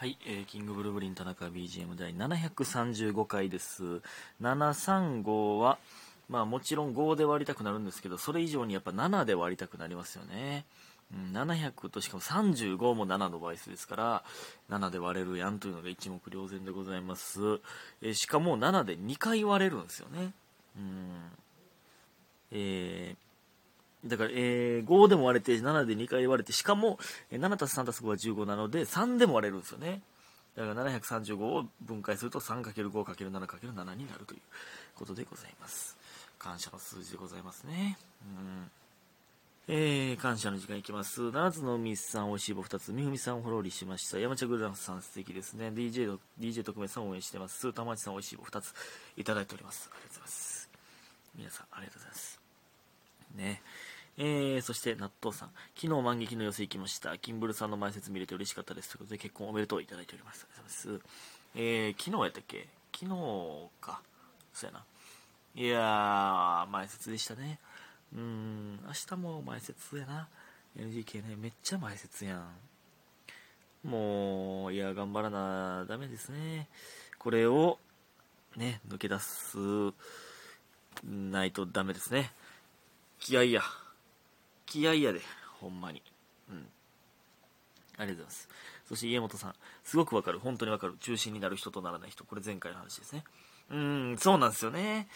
[0.00, 4.00] はい、えーキングブルーブリン田中 BGM 第735回です。
[4.40, 5.76] 735は、
[6.30, 10.64] まあもちろん5で割りたくなるんですけど、それ以上にやっぱ7で割りたくなりますよね。
[11.14, 14.24] うん、700としかも35も7の倍数ですから、
[14.70, 17.38] 7で割れるやんというのが一目瞭然でございます。
[18.00, 20.32] えーしかも7で2回割れるんですよね。
[20.78, 21.10] うん。
[22.52, 23.19] えー
[24.04, 26.98] だから、えー5でも割れて、7で2回割れて、しかも、
[27.30, 30.00] 7たす3たす5は15なので、3でも割れるんですよね。
[30.56, 34.40] だから735を分解すると 3×5×7×7 になるという
[34.96, 35.96] ことでございます。
[36.38, 37.98] 感謝の数字でございますね。
[38.22, 38.70] うん。
[39.68, 41.30] えー、感謝の時間いきます。
[41.30, 42.92] 七つの海さん、おいしい棒2つ。
[42.92, 44.18] みふみさん、ほろりしました。
[44.18, 45.68] 山茶グルランさん、素敵ですね。
[45.68, 47.72] DJ の、DJ 特命さん、応援してます。
[47.72, 48.74] 玉内さん、おいしい棒2つ。
[49.16, 49.88] いただいております。
[49.92, 50.70] ありがとうございます。
[51.36, 52.40] 皆さん、ありがとうございます。
[53.36, 53.62] ね。
[54.22, 55.50] えー、そして、納豆さん。
[55.74, 57.16] 昨日、万劇の寄せ行きました。
[57.16, 58.90] キンブルさんの前説見れて嬉しかったです。
[58.90, 60.46] ということで、結婚おめでとういただいております。
[60.50, 61.10] ありがとうございます。
[61.54, 62.68] えー、昨日やったっけ？
[62.94, 64.02] 昨日か。
[64.52, 64.84] そうやな。
[65.54, 67.58] いやー、前説でしたね。
[68.14, 70.28] うーん、明日も前説やな。
[70.76, 73.88] NGK ね、めっちゃ前説やん。
[73.88, 76.68] もう、いや、頑張らな、ダメですね。
[77.18, 77.78] これを、
[78.54, 79.56] ね、抜け出す、
[81.04, 82.30] ないとダメですね。
[83.18, 83.62] 気合いや。
[84.70, 85.20] 気合いやで、
[85.60, 86.00] ほんまに。
[86.48, 86.56] うん。
[86.56, 86.62] あり
[87.98, 88.48] がとうございます。
[88.88, 89.54] そして家元さん、
[89.84, 93.24] すごくわかる、本当にわかる、中心になる人とならない人、これ前回の話ですね。
[93.70, 95.08] うーん、そうなんですよね。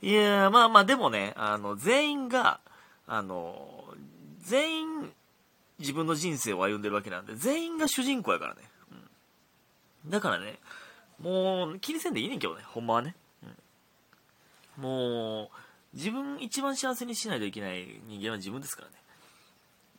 [0.00, 2.60] いや、まあまあ、でもね、あの、全員が、
[3.08, 3.92] あの、
[4.40, 5.12] 全員、
[5.80, 8.62] 自分の人生を歩んでるわけなんで、全員が主人公やからね。
[10.04, 10.10] うん。
[10.10, 10.60] だからね、
[11.18, 13.16] もう、気にせんでいいねんけどね、ほんまはね。
[14.76, 14.82] うん。
[14.82, 15.65] もう、
[15.96, 18.94] 自分一番幸せにしないといけない人間は自分ですからね。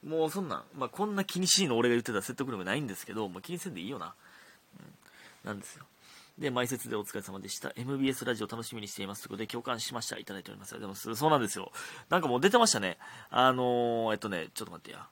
[0.06, 4.14] もうそんなん、まあ、こんな気にしいの俺が言ってた説得力ないんですけど、もう気にせんでいいよな。
[5.44, 5.50] うん。
[5.50, 5.86] なんですよ。
[6.38, 7.74] で、前説でお疲れ様でした。
[7.76, 9.24] MBS ラジオ楽しみにしています。
[9.24, 10.20] ということで、共感しました。
[10.20, 10.80] いただいております。
[10.80, 11.72] でも、そうなんですよ。
[12.10, 12.98] なんかもう出てましたね。
[13.32, 15.08] あのー、えっとね、ちょっと待ってや。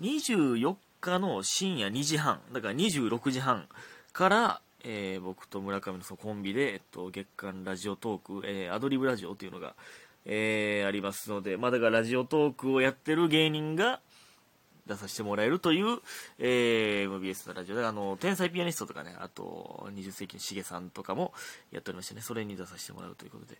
[0.00, 3.66] 24日の深夜2時半、だから26時半
[4.12, 9.74] から、えー僕と村上のそのコンビで、えっと、月間ラジオトーク、えーアドリブラジオっていうのが、
[10.26, 14.00] えーありますので、まあだからラジオトークをやってる芸人が
[14.86, 15.98] 出させてもらえるという、
[16.38, 21.32] えー MBS のラジオで、あの、天才ピアニストとかね、あと、20世紀のしげさんとかも
[21.72, 23.58] やっておりましてね、それに出させてもらうということで、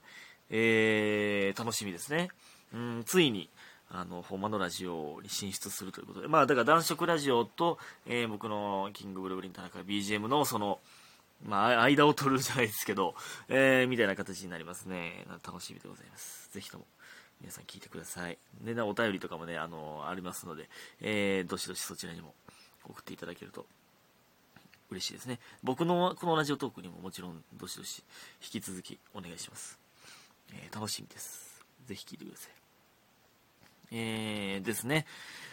[0.51, 2.29] えー楽しみですね。
[2.75, 3.49] うん、ついに、
[3.91, 10.81] あの、ほんまのラジオに進出するということで、まあ、だから男色ラジオと、えー僕のキングブルーブリン田中 BGM のその、
[11.45, 13.15] まあ、間を取るじゃないですけど、
[13.49, 15.27] えーみたいな形になりますね。
[15.47, 16.49] 楽しみでございます。
[16.53, 16.87] ぜひとも、
[17.41, 18.39] 皆さん聞いてください。
[18.63, 22.35] で、なお便りとかもね、あのありますので、えーどしどしそちらにも
[22.89, 23.67] 送っていただけると
[24.91, 25.39] 嬉しいですね。
[25.63, 28.03] 僕のこのラジオトークにももちろん、どしどし
[28.43, 29.79] 引き続きお願いします。
[30.53, 31.63] えー楽しみです。
[31.87, 32.53] ぜひ聞いてください。
[33.91, 35.05] えー、ですね。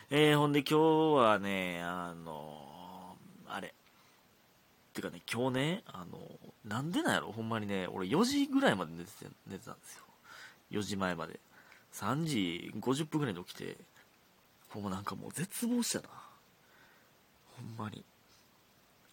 [0.09, 3.73] えー、ほんで今日はね、あのあれ。
[4.93, 6.19] てかね、今日ね、あの
[6.65, 9.09] なんでなんやろ、ほんまにね、俺4時ぐらいまで寝て
[9.47, 10.03] 寝てたんですよ。
[10.71, 11.39] 4時前まで。
[11.93, 13.77] 3時50分ぐらいに起きて、
[14.69, 16.07] ほんまなんかもう絶望したな。
[17.57, 18.03] ほんまに。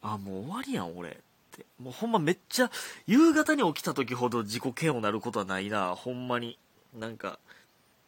[0.03, 1.11] あ、もう終わりやん、俺。
[1.11, 1.15] っ
[1.51, 1.67] て。
[1.81, 2.71] もうほんまめっちゃ、
[3.07, 6.59] 夕方に起きた時ほど自己嫌悪なることはないな、ほんまに。
[6.95, 7.39] なんか、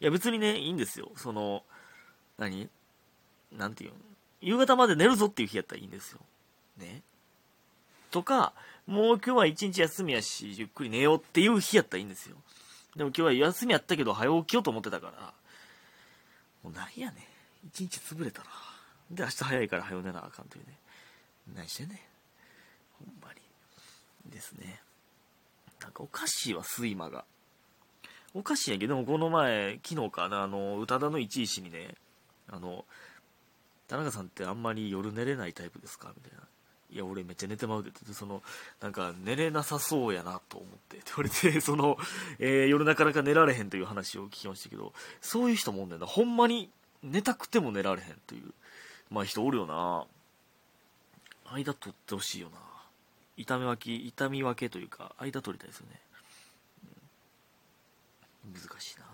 [0.01, 1.11] いや別にね、いいんですよ。
[1.17, 1.65] その、
[2.39, 2.69] 何？
[3.53, 3.97] なんていうの
[4.41, 6.21] 夕方まで寝るぞっていう日やったらいいんですよ。
[6.79, 7.03] ね。
[8.11, 8.53] とか、
[8.87, 12.37] もう今日は一日休みやし、ゆっくり寝ようっていう日やったらいいんですよ。
[12.97, 15.33] でも今日は休みやったけど、早起きようと思ってたから、
[16.63, 17.21] もうなんやね
[17.65, 17.67] ん。
[17.69, 18.49] 一日潰れたな。
[19.11, 20.79] で、明日早いから早寝なあかんというね。
[21.55, 21.99] 何してんねん。
[22.99, 23.41] ほんまに。
[24.31, 24.83] ですね。
[25.81, 27.25] なんかおかしいわ、睡魔が。
[28.35, 31.95] おかしいんやけど、でもこの前、昨日かな、あの、宇多田の一石にね、
[32.49, 32.85] あの、
[33.89, 36.13] 田中さんってあんまり夜寝れないタイプですか？
[36.17, 36.45] みたいな。
[36.93, 38.43] いや、俺めっちゃ寝てまうでって、その、
[38.81, 41.97] なんか寝れなさそうやなと思って、って言われて、その、
[42.39, 46.07] えー夜なかなか寝られへんという話を聞きましたけど、そういう人もおんねんな。
[46.07, 46.69] ほんまに
[47.03, 48.53] 寝たくても寝られへんという、
[49.11, 50.05] まあ人おるよな。
[51.53, 52.59] 間取ってほしいよな。
[53.37, 56.01] 痛み分け、痛み分けというか、間取りたいですよね。
[58.45, 59.05] うん難しいな。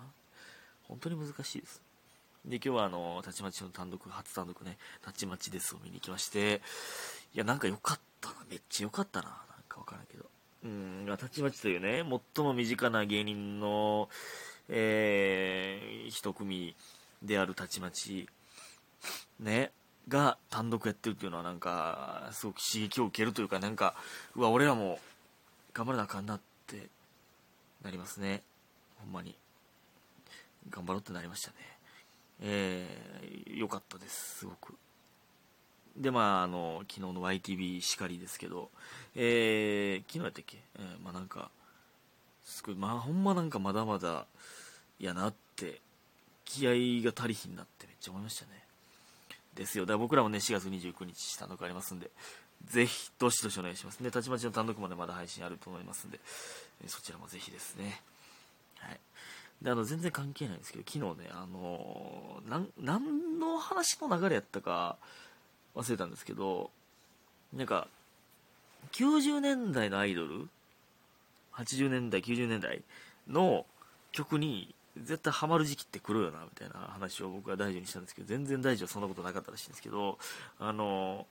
[0.89, 1.83] 本当に難しいです。
[2.47, 6.63] で、今日はあの、たちまちの単独、初単独ね、たちまちですを見に行きまして、
[7.35, 8.37] いや、なんか良かったな。
[8.51, 9.29] めっちゃ良かったな。
[9.29, 9.37] なん
[9.69, 10.25] かわからんけど。
[10.65, 12.03] うん、たちまちというね、
[12.35, 14.09] 最も身近な芸人の、
[14.69, 16.75] えー、一組
[17.23, 18.29] であるたちまち、
[19.39, 19.71] ね、
[20.09, 23.95] が単独やってるっていうのはなんかすごく刺激を受けるというかなんか
[24.37, 24.99] うわ俺らも
[25.73, 26.89] 頑張らなあかんなって
[27.83, 28.43] なりますね
[29.01, 29.35] ほんまに
[30.71, 31.55] 頑張ろうってなりましたね
[32.39, 34.75] えー、よかったですすごく
[35.97, 38.71] でまああの昨日の YTV しかりですけど
[39.15, 41.51] えー、昨日やったっけ、えー、まあなんか
[42.45, 44.27] すごいまあほんまなんかまだまだ
[45.01, 45.81] やなって
[46.45, 46.73] 気合
[47.05, 48.51] が足りひんなってめっちゃ思いましたね。
[49.55, 49.85] ですよ。
[49.85, 52.11] だから僕らもね4月29日単独ありますんで
[52.67, 54.01] ぜひどしどしお願いします。
[54.01, 56.21] ねたちまちの単独までまだ配信あると思いますんで
[56.87, 58.03] そちらもぜひですね。
[58.79, 59.01] はい。
[59.63, 64.99] であの全然関係ないんですけど昨日ねあのー、なん何の話の流れやったか
[65.77, 66.71] 忘れたんですけど
[67.55, 67.87] なんか
[68.93, 70.49] 90年代のアイドル
[71.55, 72.83] 80年代90年代
[73.29, 73.67] の
[74.13, 80.19] 曲に絶対ハマる時期って来るよなみたいな話を僕は大事にしたんですけど全然大事はそんなことなかったらしいんですけど
[80.59, 81.27] あの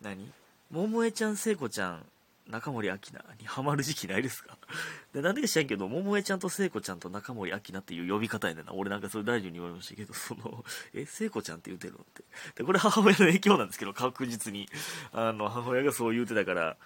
[0.00, 0.30] 何？
[0.70, 2.02] 桃江ちゃん聖子ちゃん
[2.48, 4.56] 中森明菜にハマる時期ないですか？
[5.12, 8.72] でなんでか知らんけど桃江ちゃんと聖子ちゃんと中森明菜っていう呼び方やねんな。
[8.72, 10.64] 俺なんかそれ大丈夫に言われましたけど その
[10.94, 12.22] え聖子ちゃんって言うてるのって。
[12.54, 14.68] でこれ母親の影響なんですけど確実に。
[15.12, 16.76] あの母親がそう言うてたから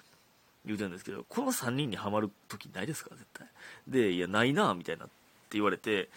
[0.64, 3.10] 言うてるんですけどこの3人にハマる時ないですか？
[3.14, 3.46] 絶対。
[3.86, 5.14] でいやないなみたいなって
[5.52, 6.08] 言われて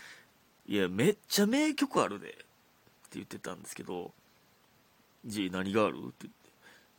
[0.67, 2.43] いやめっちゃ名曲あるでって
[3.15, 4.13] 言ってたんですけど
[5.25, 5.97] じ何がある？
[6.07, 6.27] って。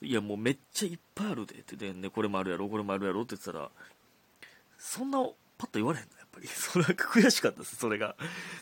[0.02, 3.70] いやもうめっちゃいっぱいあるでってで、ね、これもあるやろこれもあるやろって言ってたら
[4.78, 5.18] そんな
[5.58, 8.16] パッと言われへんのやっぱり それは悔しかったですそれが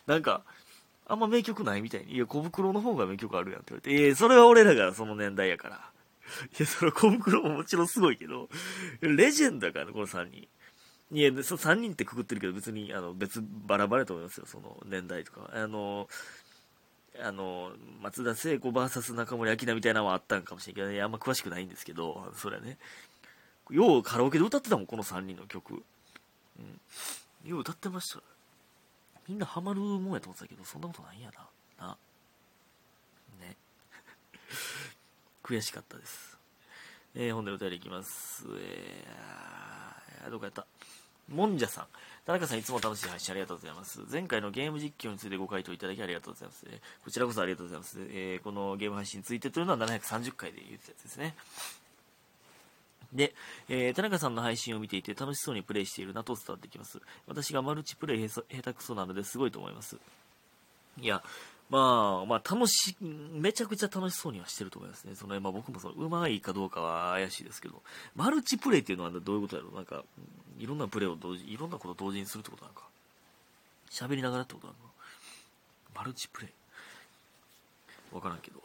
[0.06, 0.42] なんか
[1.06, 5.92] あんま名曲ないみたいにいや小袋の方が名曲あるやんって言われていやそれは俺らがその年代やから
[6.58, 8.48] いや、その小袋ももちろんすごいけど、
[9.00, 10.48] レジェンドだからね、この3人。
[11.10, 15.50] いや、その3人ってくくってるけど、別に、あの、別、バラバラと思いますよ、その年代とか。
[15.52, 16.08] あの、
[17.20, 22.78] あの、松田聖子 VS 中森明菜みたいなのはあったんかもしれんけど、ね、あんま詳しくないんですけど、それはね。
[23.70, 25.82] ようカラオケで歌ってたもん、この3人の曲。
[26.58, 26.80] うん。
[27.48, 28.20] よう歌ってました。
[29.28, 31.30] みんなハマるもんやと思ってたけど、そんなことないんや
[31.78, 31.86] な。
[31.86, 31.96] な。
[33.40, 33.56] ね。
[35.42, 36.38] 悔しかったです。
[37.14, 38.44] えー、本でお便りいきます。
[38.58, 40.66] えー、どこやった？
[41.28, 41.86] もんじゃさん。
[42.24, 44.00] 田中さん、いつも楽しい配信ありがとうございます。
[44.10, 46.66] 前回のゲーム実況についてご回答いただきありがとうございます。
[47.04, 47.98] こちらこそありがとうございます。
[48.10, 51.34] えー、このゲーム配信についてというのは730回で言ってたやつですね。
[53.12, 53.34] で、
[53.68, 57.00] えー、田中さんの配信を見ていて楽しそうにプレイしているなと伝わってきます。
[57.26, 59.98] 私がマルチプレイ下手くそなのですごいと思います。
[61.00, 61.22] いや、
[61.70, 65.14] まあ、まあ、楽し、めちゃくちゃ楽しそうにはしてると思いますね。
[65.14, 67.82] その、まあ僕もその、うまいかどうかは怪しいですけど、
[68.14, 69.74] マルチプレイっていうのはどういうことやろう？
[69.74, 70.04] なんか、
[70.58, 72.84] いろんなプレイを同時、いろんなことを同時にするってことなのか。
[73.90, 74.92] 喋りながらってことなのか。
[75.94, 76.50] マルチプレイ。
[78.14, 78.62] わからんけど。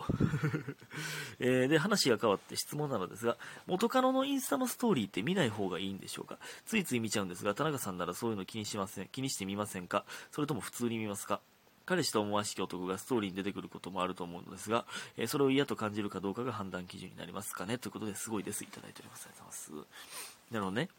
[1.40, 6.38] えー、で、話が変わって質問なのですが、元カノのインスタのストーリーって見ない方がいいんでしょうか？
[6.66, 10.04] ついつい見ちゃうんですが、田中さんならそういうの気にしません、気にしてみませんか？
[10.32, 11.40] それとも普通に見ますか？
[11.86, 14.86] 彼氏と思わしき男がストーリーに出てくることもあると思うのですが、
[15.16, 17.78] えー、それを嫌と感じるかどうかが判断基準になりますかね？
[17.78, 18.66] ということですごいです。
[18.66, 19.28] いただいております。
[19.28, 20.54] ありがとうございます。
[20.54, 20.90] なのね、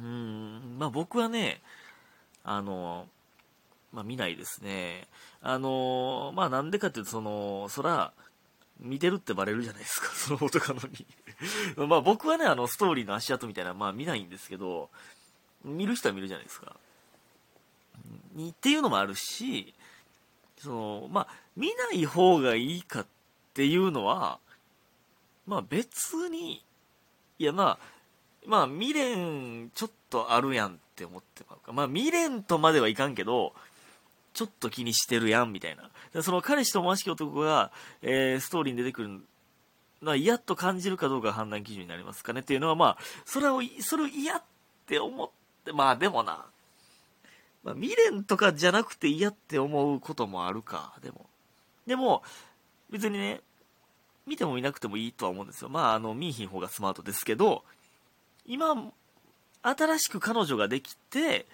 [0.00, 1.60] うん、まあ僕はね、
[2.42, 3.06] あの、
[3.92, 5.06] まあ見ないですね。
[5.40, 8.12] あの、まあなんでかっていうと、その、そら、
[8.80, 11.06] 見てるってバレるじゃないですか、 その男とかのに
[11.88, 14.90] まあ僕はね、あの、ストーリーの足跡みたいな、まあ見ないんですけど、
[15.62, 16.76] 見る人は見るじゃないですか。
[18.36, 19.74] っていうのもあるし、
[20.58, 23.06] その、まあ、見ない方がいいかっ
[23.54, 24.40] ていうのは、
[25.46, 26.64] まあ別に、
[27.38, 27.93] いやまあ、
[28.46, 31.72] まあ未練ちょっとあるやんって思ってまうか。
[31.72, 33.54] まあ未練とまではいかんけど、
[34.32, 36.22] ちょっと気にしてるやんみたいな。
[36.22, 37.70] その彼氏と思わしき男が、
[38.02, 39.20] えー、ストーリーに出てくる
[40.02, 44.42] のは嫌と感じるかどうか判断基準になりますかねっていうのはまあ、それを、それを嫌っ
[44.86, 45.30] て思っ
[45.64, 46.46] て、まあでもな、
[47.62, 51.26] まあ、未練とかじゃなくて嫌って思うこともあるか、でも。
[51.86, 52.22] でも、
[52.90, 53.40] 別にね、
[54.26, 55.68] 見てもいなくてもいいとは思うんですよ。
[55.68, 57.64] まあ、あの、見いひん方がスマートですけど、
[58.46, 58.92] 今、
[59.62, 61.46] 新しく彼女ができて、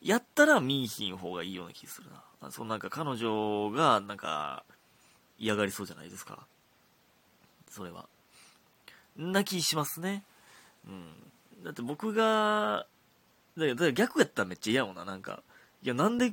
[0.00, 2.50] やったら見いひん方がいいような気するな。
[2.50, 4.64] そのなんか彼女が、なんか、
[5.38, 6.46] 嫌がりそうじゃないですか。
[7.70, 8.06] それは。
[9.16, 10.22] な気しますね。
[10.86, 11.64] うん。
[11.64, 12.86] だって僕が
[13.56, 15.42] だから逆やったらめっちゃ嫌もな、なんか。
[15.82, 16.32] いや、なんで、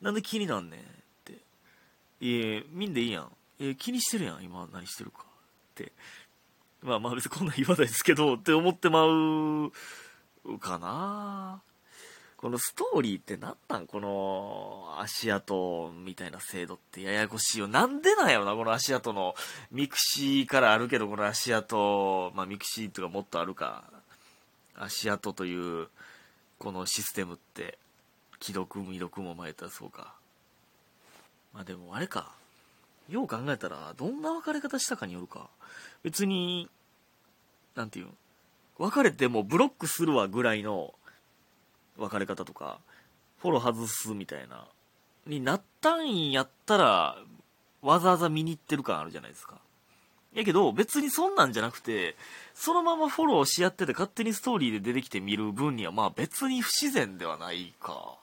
[0.00, 0.82] なんで気になんねんっ
[1.24, 1.38] て。
[2.20, 3.32] いや、見んでいいやん。
[3.58, 5.24] え、気にしてるやん、今何してるか。
[5.24, 5.92] って。
[6.82, 9.70] まあまあ別にこんなん言わないですけど、って思ってまう
[10.58, 11.62] かな
[12.36, 13.86] このストーリーって何なん？
[13.86, 17.68] この足跡みたいな制度ってややこしいよ。
[17.68, 19.36] なんでなんやろな、この足跡の。
[19.70, 23.84] ミクシーからあるけど、この足跡、まあミクシーとかもっとあるか。
[24.74, 25.86] 足跡という、
[26.58, 27.78] このシステムって、
[28.40, 30.12] 既読未読も前たらそうか。
[31.54, 32.32] まあでもあれか。
[33.08, 35.48] よう考えたら、どんな別れ方したかによるか。
[36.02, 36.68] 別に、
[37.74, 38.08] なんていう
[38.78, 40.94] 別れてもブロックするわぐらいの
[41.96, 42.78] 別れ方とか、
[43.38, 44.66] フォロー外すみたいな、
[45.26, 47.16] になったんやったら、
[47.80, 49.60] わざわざ見に行ってる感あるじゃないですか。
[50.34, 52.16] やけど、別にそんなんじゃなくて、
[52.54, 58.16] そのままフォローし合ってて勝手にストーリーで出てきて見る分には、まあ別に不自然ではないか。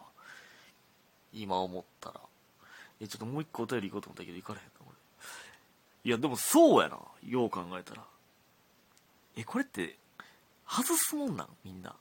[1.32, 2.20] 今思ったら。
[3.02, 4.96] え、ちょっともう一個お便り行こうと思ったけど、行かれへんな、これ。
[6.04, 6.98] いや、でもそうやな。
[7.24, 8.04] よう考えたら。
[9.36, 9.98] え、これって、
[10.68, 11.96] 外すもんなんみんな。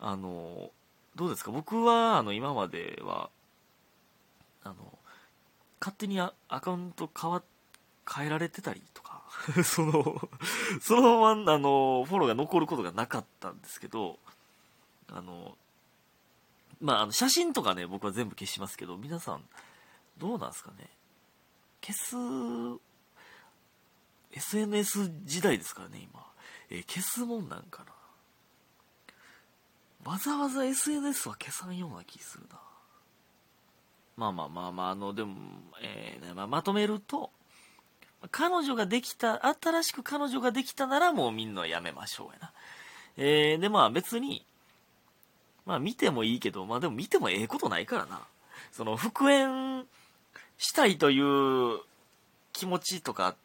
[0.00, 0.70] あの、
[1.14, 1.50] どうですか？
[1.50, 3.30] 僕は、あの、今までは、
[4.64, 4.98] あの、
[5.80, 7.42] 勝手にアカウント変わ、
[8.12, 9.22] 変えられてたりとか、
[9.64, 10.28] その、
[10.80, 14.18] そのまま、あの、フォローが残ることがなかったんですけど、
[15.08, 15.56] あの、
[16.80, 19.42] まあ、あの、写真とかね、僕は全部消しますけど、皆さん、
[20.18, 20.88] どうなんですかね？
[21.82, 22.80] 消す、
[24.32, 26.24] SNS 時代ですからね、今。
[26.70, 27.84] え消すもんなんか
[30.04, 30.10] な？
[30.10, 32.58] わざわざ SNS は消さんような気するな。
[34.16, 35.34] まあまあまあまあ、あの、でも、
[35.82, 37.30] えー、まあ、まとめると、
[38.30, 42.52] 彼女ができた、新しく彼女ができたならもうみんなやめましょうやな。
[43.16, 44.46] えー、でまあ別に、
[45.66, 48.20] まあ見てもいいけど、まあでも見てもええことないからな。
[48.72, 49.86] その復縁
[50.58, 51.80] したいという
[52.52, 53.36] 気持ちとか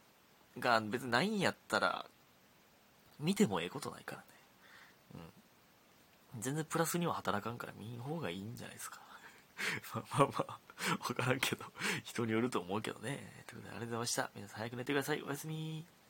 [0.58, 2.06] が別にないんやったら、
[3.20, 4.28] 見てもええことないからね。
[5.16, 9.00] うん全然プラスには働かんから見ん方がいいんじゃないですか。
[9.96, 10.60] まあまあまあ、
[10.92, 11.66] わからんけど、
[12.04, 13.44] 人によると思うけどね。
[13.48, 14.32] ということでありがとうございました。
[14.36, 15.22] 皆さん早く寝てください。
[15.22, 15.86] おやすみ。